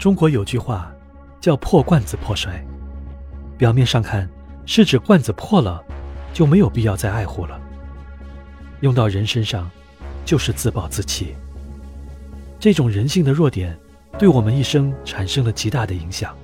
[0.00, 0.90] 中国有句话，
[1.42, 2.64] 叫“破罐子破摔”。
[3.58, 4.26] 表面上看，
[4.64, 5.84] 是指罐子破了，
[6.32, 7.60] 就没有必要再爱护了。
[8.80, 9.70] 用到人身上，
[10.24, 11.36] 就是自暴自弃。
[12.58, 13.78] 这种人性的弱点，
[14.18, 16.34] 对我们一生产生了极大的影响。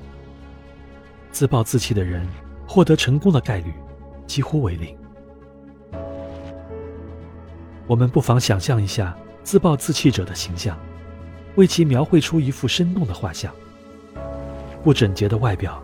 [1.33, 2.29] 自暴自弃的人，
[2.69, 3.73] 获得成功的概率
[4.27, 4.95] 几乎为零。
[7.87, 10.79] 我们不妨想象一下自暴自弃者的形象，
[11.57, 13.53] 为其描绘出一幅生动的画像。
[14.83, 15.83] 不整洁的外表，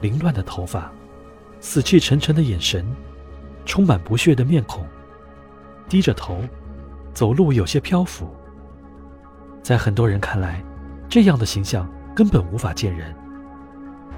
[0.00, 0.90] 凌乱的头发，
[1.60, 2.84] 死气沉沉的眼神，
[3.64, 4.84] 充满不屑的面孔，
[5.88, 6.40] 低着头，
[7.12, 8.28] 走路有些漂浮。
[9.62, 10.62] 在很多人看来，
[11.08, 13.14] 这样的形象根本无法见人。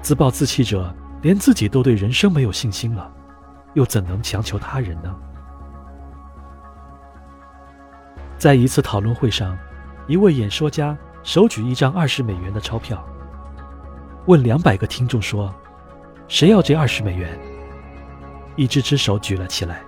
[0.01, 3.13] 自暴自弃者连自己都对人生没有信心了，
[3.75, 5.15] 又怎能强求他人呢？
[8.37, 9.57] 在一次讨论会上，
[10.07, 13.05] 一位演说家手举一张二十美元的钞票，
[14.25, 15.53] 问两百个听众说
[16.29, 17.37] ：“谁要这二十美元？”
[18.55, 19.81] 一只只手举了起来。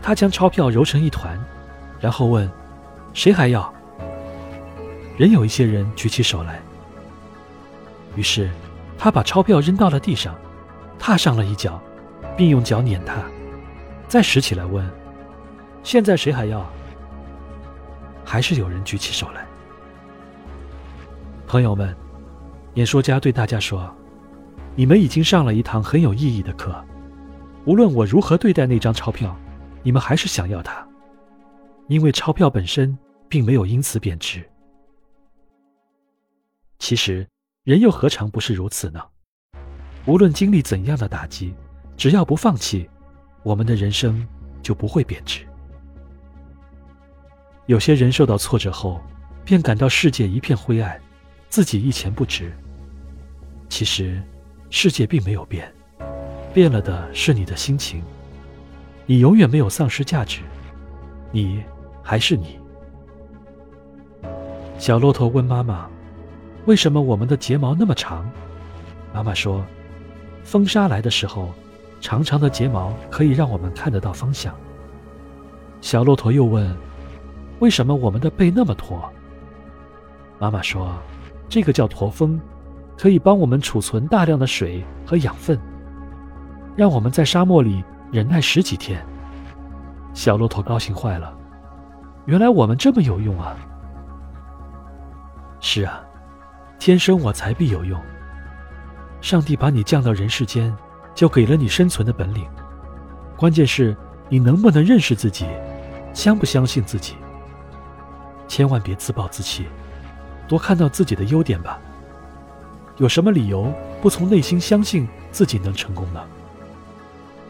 [0.00, 1.38] 他将钞票揉成一团，
[2.00, 2.50] 然后问
[3.12, 3.72] ：“谁还要？”
[5.18, 6.60] 仍有一些人举起手来。
[8.14, 8.48] 于是，
[8.96, 10.34] 他把钞票扔到了地上，
[10.98, 11.80] 踏上了一脚，
[12.36, 13.16] 并用脚碾它，
[14.06, 14.88] 再拾起来问
[15.82, 16.64] ：“现在谁还要？”
[18.32, 19.46] 还是有人举起手来。
[21.46, 21.94] 朋友们，
[22.76, 23.94] 演说家对大家说
[24.74, 26.82] ：“你们已经上了一堂很有意义的课。
[27.66, 29.36] 无论我如何对待那张钞票，
[29.82, 30.82] 你们还是想要它，
[31.88, 32.96] 因为钞票本身
[33.28, 34.42] 并没有因此贬值。
[36.78, 37.28] 其实，
[37.64, 39.02] 人又何尝不是如此呢？
[40.06, 41.54] 无论经历怎样的打击，
[41.98, 42.88] 只要不放弃，
[43.42, 44.26] 我们的人生
[44.62, 45.46] 就不会贬值。”
[47.66, 49.00] 有些人受到挫折后，
[49.44, 51.00] 便感到世界一片灰暗，
[51.48, 52.52] 自己一钱不值。
[53.68, 54.20] 其实，
[54.68, 55.72] 世界并没有变，
[56.52, 58.02] 变了的是你的心情。
[59.06, 60.40] 你永远没有丧失价值，
[61.30, 61.62] 你
[62.02, 62.58] 还是你。
[64.76, 65.88] 小骆驼问妈妈
[66.66, 68.28] ：“为什么我们的睫毛那么长？”
[69.14, 69.64] 妈妈说
[70.42, 71.54] ：“风沙来的时候，
[72.00, 74.52] 长长的睫毛可以让我们看得到方向。”
[75.80, 76.76] 小骆驼又问。
[77.62, 79.08] 为什么我们的背那么驼？
[80.36, 80.98] 妈妈说
[81.48, 82.40] ：“这个叫驼峰，
[82.98, 85.56] 可以帮我们储存大量的水和养分，
[86.74, 89.00] 让我们在沙漠里忍耐十几天。”
[90.12, 91.32] 小骆驼高兴坏了，
[92.26, 93.54] 原来我们这么有用啊！
[95.60, 96.02] 是啊，
[96.80, 97.96] 天生我材必有用。
[99.20, 100.76] 上帝把你降到人世间，
[101.14, 102.44] 就给了你生存的本领，
[103.36, 103.96] 关键是
[104.28, 105.46] 你能不能认识自己，
[106.12, 107.14] 相不相信自己。
[108.52, 109.64] 千万别自暴自弃，
[110.46, 111.80] 多看到自己的优点吧。
[112.98, 116.22] 有什么理由不从内心相信自己能成功呢？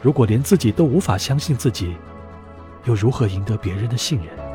[0.01, 1.97] 如果连自己都无法相信自己，
[2.85, 4.52] 又如何赢得别人的信任？